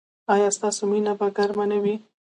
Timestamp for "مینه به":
0.91-1.27